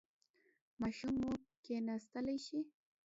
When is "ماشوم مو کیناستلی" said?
0.79-2.37